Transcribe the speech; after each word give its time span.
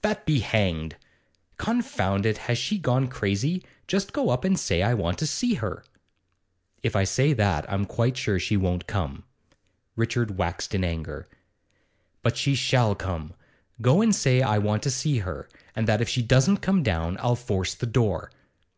'That 0.00 0.24
be 0.24 0.40
hanged! 0.40 0.96
Confound 1.58 2.24
it, 2.24 2.38
has 2.38 2.56
she 2.56 2.78
gone 2.78 3.06
crazy? 3.06 3.62
Just 3.86 4.14
go 4.14 4.30
up 4.30 4.42
and 4.42 4.58
say 4.58 4.80
I 4.82 4.94
want 4.94 5.18
to 5.18 5.26
see 5.26 5.56
her.' 5.56 5.84
'If 6.82 6.96
I 6.96 7.04
say 7.04 7.34
that, 7.34 7.70
I'm 7.70 7.84
quite 7.84 8.16
sure 8.16 8.38
she 8.38 8.56
won't 8.56 8.86
come.' 8.86 9.24
Richard 9.94 10.38
waxed 10.38 10.74
in 10.74 10.84
anger. 10.84 11.28
'But 12.22 12.38
she 12.38 12.54
shall 12.54 12.94
come! 12.94 13.34
Go 13.82 14.00
and 14.00 14.14
say 14.14 14.40
I 14.40 14.56
want 14.56 14.82
to 14.84 14.90
see 14.90 15.18
her, 15.18 15.50
and 15.76 15.86
that 15.86 16.00
if 16.00 16.08
she 16.08 16.22
doesn't 16.22 16.62
come 16.62 16.82
down 16.82 17.18
I'll 17.20 17.36
force 17.36 17.74
the 17.74 17.84
door. 17.84 18.30